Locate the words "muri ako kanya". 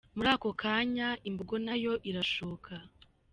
0.15-1.09